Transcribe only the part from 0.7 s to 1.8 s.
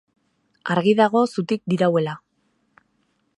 Argi dago zutik